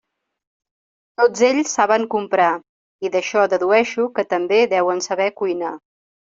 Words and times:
Tots 1.19 1.43
ells 1.47 1.73
saben 1.79 2.07
comprar, 2.13 2.47
i 3.05 3.11
d'això 3.17 3.45
dedueixo 3.53 4.07
que 4.17 4.27
també 4.33 4.63
deuen 4.73 5.05
saber 5.11 5.31
cuinar. 5.45 5.77